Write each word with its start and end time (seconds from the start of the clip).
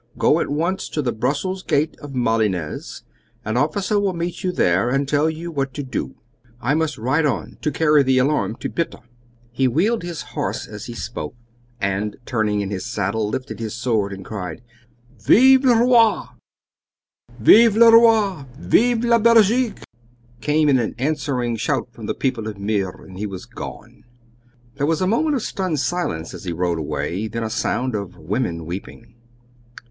Go 0.17 0.39
at 0.39 0.49
once 0.49 0.89
to 0.89 1.03
the 1.03 1.11
Brussels 1.11 1.61
gate 1.61 1.95
of 1.99 2.15
Malines. 2.15 3.03
An 3.45 3.55
officer 3.55 3.99
will 3.99 4.15
meet 4.15 4.43
you 4.43 4.51
there 4.51 4.89
and 4.89 5.07
tell 5.07 5.29
you 5.29 5.51
what 5.51 5.75
to 5.75 5.83
do. 5.83 6.15
I 6.59 6.73
must 6.73 6.97
ride 6.97 7.27
on 7.27 7.59
to 7.61 7.71
carry 7.71 8.01
the 8.01 8.17
alarm 8.17 8.55
to 8.61 8.69
Putte." 8.71 8.95
He 9.51 9.67
wheeled 9.67 10.01
his 10.01 10.23
horse 10.33 10.65
as 10.65 10.85
he 10.85 10.95
spoke, 10.95 11.35
and, 11.79 12.17
turning 12.25 12.61
in 12.61 12.71
his 12.71 12.83
saddle, 12.83 13.29
lifted 13.29 13.59
his 13.59 13.75
sword 13.75 14.11
and 14.11 14.25
cried, 14.25 14.63
"Vive 15.23 15.63
le 15.63 15.75
Roi!" 15.85 16.23
"Vive 17.39 17.77
le 17.77 17.91
Roi! 17.91 18.45
Vive 18.57 19.05
la 19.05 19.19
Belgique!" 19.19 19.83
came 20.39 20.67
in 20.67 20.79
an 20.79 20.95
answering 20.97 21.55
shout 21.55 21.89
from 21.91 22.07
the 22.07 22.15
people 22.15 22.47
of 22.47 22.57
Meer, 22.57 22.89
and 22.89 23.19
he 23.19 23.27
was 23.27 23.45
gone. 23.45 24.03
There 24.77 24.87
was 24.87 24.99
a 25.01 25.05
moment 25.05 25.35
of 25.35 25.43
stunned 25.43 25.79
silence 25.79 26.33
as 26.33 26.43
he 26.45 26.53
rode 26.53 26.79
away; 26.79 27.27
then 27.27 27.43
a 27.43 27.51
sound 27.51 27.93
of 27.93 28.17
women 28.17 28.65
weeping. 28.65 29.13